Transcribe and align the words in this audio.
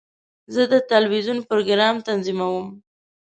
زه 0.53 0.61
د 0.71 0.73
ټلویزیون 0.89 1.39
پروګرام 1.49 1.95
تنظیموم. 2.07 2.65